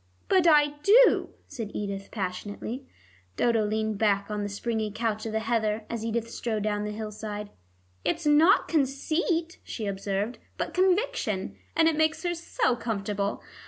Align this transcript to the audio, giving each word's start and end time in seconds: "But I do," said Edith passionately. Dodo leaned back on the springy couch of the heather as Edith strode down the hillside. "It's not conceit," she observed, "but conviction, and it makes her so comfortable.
"But 0.27 0.47
I 0.47 0.79
do," 0.81 1.29
said 1.45 1.69
Edith 1.75 2.09
passionately. 2.09 2.87
Dodo 3.35 3.63
leaned 3.67 3.99
back 3.99 4.31
on 4.31 4.41
the 4.41 4.49
springy 4.49 4.89
couch 4.89 5.27
of 5.27 5.31
the 5.31 5.41
heather 5.41 5.85
as 5.91 6.03
Edith 6.03 6.27
strode 6.31 6.63
down 6.63 6.85
the 6.85 6.91
hillside. 6.91 7.51
"It's 8.03 8.25
not 8.25 8.67
conceit," 8.67 9.59
she 9.63 9.85
observed, 9.85 10.39
"but 10.57 10.73
conviction, 10.73 11.55
and 11.75 11.87
it 11.87 11.95
makes 11.95 12.23
her 12.23 12.33
so 12.33 12.75
comfortable. 12.75 13.43